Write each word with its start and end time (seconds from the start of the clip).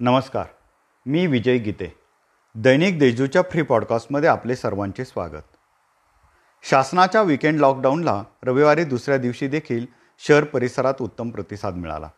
नमस्कार 0.00 0.44
मी 1.06 1.26
विजय 1.26 1.58
गीते. 1.58 1.94
दैनिक 2.54 2.98
देजूच्या 2.98 3.42
फ्री 3.42 3.62
पॉडकास्टमध्ये 3.62 4.28
आपले 4.28 4.56
सर्वांचे 4.56 5.04
स्वागत. 5.04 5.42
शासनाच्या 6.62 7.22
विकेंड 7.22 7.60
लॉकडाऊनला 7.60 8.22
रविवारी 8.44 8.84
दुसऱ्या 8.84 9.18
दिवशी 9.18 9.48
देखील 9.48 9.86
शहर 10.18 10.44
परिसरात 10.44 10.94
उत्तम 11.00 11.30
प्रतिसाद 11.30 11.74
मिळाला. 11.74 12.08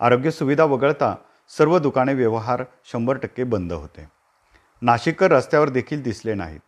आरोग्य 0.00 0.30
सुविधा 0.30 0.64
वगळता 0.64 1.14
सर्व 1.58 1.78
दुकाने 1.78 2.14
व्यवहार 2.14 2.64
शंभर 2.92 3.16
टक्के 3.16 3.44
बंद 3.44 3.72
होते. 3.72 4.08
नाशिककर 4.82 5.32
रस्त्यावर 5.32 5.68
देखील 5.68 6.02
दिसले 6.02 6.34
नाहीत. 6.34 6.60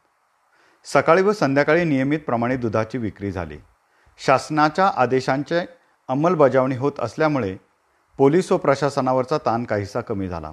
सकाळी 0.84 1.22
व 1.22 1.32
संध्याकाळी 1.32 1.84
नियमितप्रमाणे 1.84 2.56
दुधाची 2.56 2.98
विक्री 2.98 3.32
झाली. 3.32 3.58
शासनाच्या 4.18 4.92
आदेशांचे 4.96 5.60
अंमलबजावणी 6.08 6.76
होत 6.76 6.92
असल्यामुळे 6.98 7.56
पोलीस 8.18 8.52
व 8.52 8.56
प्रशासनावरचा 8.56 9.38
ताण 9.38 9.64
काहीसा 9.64 10.00
कमी 10.00 10.28
झाला. 10.28 10.52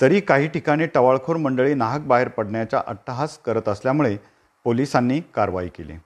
तरी 0.00 0.20
काही 0.20 0.48
ठिकाणी 0.48 0.86
टवाळखोर 0.86 1.36
मंडळी 1.36 1.74
नाहक 1.74 2.00
बाहेर 2.00 2.28
पडण्याचा 2.28 2.80
अट्टहास 2.86 3.38
करत 3.38 3.68
असल्यामुळे 3.68 4.16
पोलिसांनी 4.64 5.20
कारवाई 5.20 5.68
केली. 5.68 5.96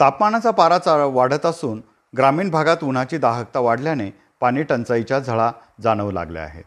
तापमानाचा 0.00 0.50
पारा 0.50 0.78
चा 0.78 1.04
वाढत 1.04 1.46
असून 1.46 1.82
ग्रामीण 2.16 2.50
भागात 2.50 2.76
उन्हाची 2.82 3.18
दाहकता 3.18 3.60
वाढल्याने 3.60 4.10
पाणी 4.40 4.62
टंचाईच्या 4.62 5.18
झळा 5.18 5.52
जाणवू 5.80 6.10
लागल्या 6.10 6.42
आहेत. 6.42 6.64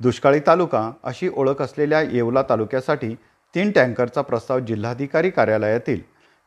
दुष्काळी 0.00 0.40
तालुका 0.46 0.90
अशी 1.04 1.28
ओळख 1.28 1.62
असलेल्या 1.62 2.00
येवला 2.00 2.42
तालुक्यासाठी 2.42 3.14
तीन 3.54 3.70
टँकरचा 3.70 4.22
प्रस्ताव 4.22 4.58
जिल्हाधिकारी 4.58 5.30
कार्यालयातील 5.30 6.00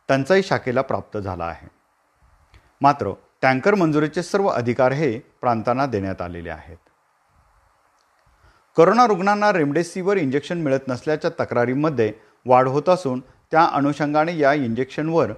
टंचाई 0.09 0.41
शाखेला 0.43 0.81
प्राप्त 0.81 1.17
झाला 1.17 1.45
आहे. 1.45 1.67
मात्र 2.81 3.11
टँकर 3.43 3.75
मंजुरीचे 3.75 4.23
सर्व 4.23 4.47
अधिकार 4.47 4.91
हे 4.91 5.19
प्रांतांना 5.41 5.85
देण्यात 5.85 6.21
आलेले 6.21 6.49
आहेत. 6.49 6.77
करोना 8.77 9.07
रुग्णांना 9.07 9.51
रेमडेसिवीर 9.53 10.17
इंजेक्शन 10.17 10.57
मिळत 10.57 10.87
नसल्याच्या 10.87 11.29
तक्रारींमध्ये 11.39 12.13
वाढ 12.45 12.67
होत 12.67 12.89
असून 12.89 13.19
त्या 13.51 13.65
अनुषंगाने 13.65 14.37
या 14.37 14.53
इंजेक्शनवर 14.53 15.31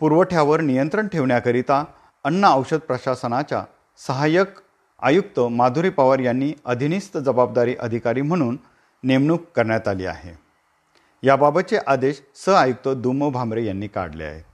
पुरवठ्यावर 0.00 0.60
नियंत्रण 0.60 1.08
ठेवण्याकरिता 1.08 1.84
अन्न 2.24 2.44
औषध 2.44 2.78
प्रशासनाच्या 2.78 3.64
सहाय्यक 4.06 4.48
आयुक्त 5.02 5.40
माधुरी 5.40 5.90
पवार 5.90 6.18
यांनी 6.18 6.52
अधिनिस्त 6.64 7.18
जबाबदारी 7.18 7.74
अधिकारी 7.80 8.22
म्हणून 8.22 8.58
नेमणूक 9.02 9.42
करण्यात 9.56 9.88
आली 9.88 10.06
आहे. 10.06 10.38
याबाबतचे 11.22 11.78
आदेश 11.86 12.22
सह 12.34 12.52
आयुक्त 12.52 12.88
दुमो 12.88 13.30
भामरे 13.30 13.64
यांनी 13.64 13.86
काढले 13.86 14.24
आहेत. 14.24 14.44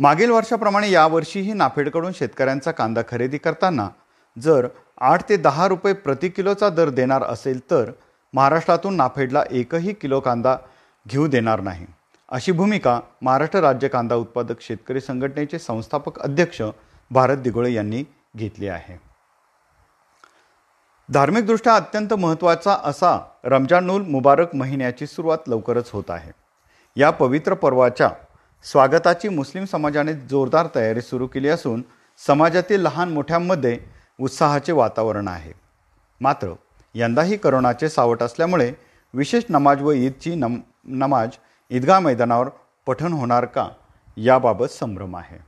मागील 0.00 0.30
वर्षाप्रमाणे 0.30 0.90
यावर्षीही 0.90 1.52
नाफेडकडून 1.52 2.12
शेतकऱ्यांचा 2.12 2.70
कांदा 2.70 3.00
खरेदी 3.08 3.38
करताना 3.38 3.88
जर 4.38 4.68
आठ 5.00 5.28
ते 5.28 5.36
दहा 5.36 5.68
रुपये 5.68 5.92
प्रति 5.92 6.28
किलोचा 6.28 6.68
दर 6.68 6.88
देणार 6.88 7.22
असेल 7.22 7.60
तर 7.70 7.90
महाराष्ट्रातून 8.34 8.94
नाफेडला 8.96 9.42
एकही 9.50 9.92
किलो 9.92 10.20
कांदा 10.20 10.56
घेऊ 11.08 11.26
देणार 11.26 11.60
नाही. 11.60 11.86
अशी 12.28 12.52
भूमिका 12.52 13.00
महाराष्ट्र 13.22 13.60
राज्य 13.60 13.88
कांदा 13.88 14.14
उत्पादक 14.14 14.60
शेतकरी 14.60 15.00
संघटनेचे 15.00 15.58
संस्थापक 15.58 16.20
अध्यक्ष 16.20 16.62
भारत 17.10 17.36
दिगोळे 17.36 17.72
यांनी 17.72 18.04
घेतली 18.36 18.68
आहे. 18.68 19.00
धार्मिकदृष्ट्या 21.08 21.74
अत्यंत 21.74 22.14
महत्त्वाचा 22.14 22.76
असा 22.84 23.18
रमजानुल 23.44 24.02
मुबारक 24.02 24.54
महिन्याची 24.54 25.06
सुरुवात 25.06 25.48
लवकरच 25.48 25.90
होत 25.90 26.10
आहे. 26.10 26.32
या 26.96 27.10
पवित्र 27.10 27.54
पर्वाच्या 27.54 28.10
स्वागताची 28.64 29.28
मुस्लिम 29.28 29.64
समाजाने 29.64 30.12
जोरदार 30.30 30.66
तयारी 30.74 31.00
सुरू 31.00 31.26
केली 31.26 31.48
असून 31.48 31.82
समाजातील 32.26 32.80
लहान 32.80 33.12
मोठ्यांमध्ये 33.12 33.78
उत्साहाचे 34.20 34.72
वातावरण 34.72 35.28
आहे. 35.28 35.52
मात्र 36.20 36.52
यंदाही 36.94 37.36
करोनाचे 37.36 37.88
सावट 37.88 38.22
असल्यामुळे 38.22 38.72
विशेष 39.14 39.44
नमाज 39.48 39.82
व 39.82 39.92
ईदची 39.92 40.34
नम 40.34 40.56
नमाज 40.84 41.36
ईदगाह 41.70 42.00
मैदानावर 42.00 42.48
पठण 42.86 43.12
होणार 43.12 43.44
का? 43.44 43.68
याबाबत 44.16 44.70
संभ्रम 44.70 45.16
आहे. 45.16 45.38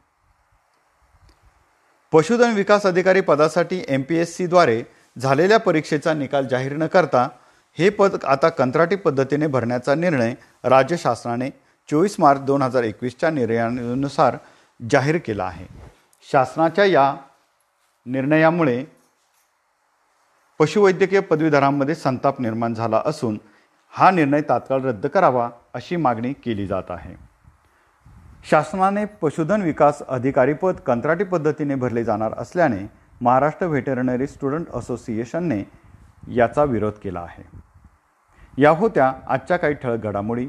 पशुधन 2.12 2.52
विकास 2.54 2.86
अधिकारी 2.86 3.20
पदासाठी 3.20 3.82
एम 3.88 4.02
पी 4.02 4.16
एस 4.16 4.36
सीद्वारे 4.36 4.82
झालेल्या 5.16 5.58
परीक्षेचा 5.58 6.12
निकाल 6.14 6.46
जाहीर 6.46 6.72
न 6.72 6.86
करता 6.86 7.28
हे 7.78 7.88
पद 7.90 8.16
आता 8.24 8.48
कंत्राटी 8.48 8.96
पद्धतीने 8.96 9.46
भरण्याचा 9.46 9.94
निर्णय 9.94 10.34
राज्य 10.64 10.96
शासनाने 10.96 11.48
चोवीस 11.90 12.16
मार्च 12.18 12.40
दोन 12.40 12.62
हजार 12.62 12.82
एकवीसच्या 12.82 13.30
निर्णयानुसार 13.30 14.36
जाहीर 14.90 15.18
केला 15.18 15.44
आहे. 15.44 15.66
शासनाच्या 16.32 16.84
या 16.84 17.14
निर्णयामुळे 18.06 18.84
पशुवैद्यकीय 20.58 21.20
पदवीधरांमध्ये 21.20 21.94
संताप 21.94 22.40
निर्माण 22.40 22.74
झाला 22.74 23.02
असून 23.06 23.38
हा 23.88 24.10
निर्णय 24.10 24.40
तात्काळ 24.40 24.80
रद्द 24.80 25.06
करावा 25.06 25.50
अशी 25.74 25.96
मागणी 25.96 26.32
केली 26.32 26.66
जात 26.66 26.90
आहे. 26.90 27.14
शासनाने 28.50 29.04
पशुधन 29.04 29.62
विकास 29.62 30.02
अधिकारीपद 30.08 30.80
कंत्राटी 30.86 31.24
पद्धतीने 31.24 31.74
भरले 31.74 32.04
जाणार 32.04 32.32
असल्याने 32.38 32.86
महाराष्ट्र 33.20 33.66
व्हेटरनरी 33.66 34.26
स्टुडंट 34.26 34.66
असोसिएशनने 34.74 35.62
याचा 36.28 36.64
विरोध 36.64 36.92
केला 36.92 37.20
आहे. 37.20 37.42
या 38.58 38.70
होत्या 38.70 39.12
आजच्या 39.28 39.56
काही 39.56 39.74
ठळक 39.74 40.02
घडामोडी. 40.02 40.48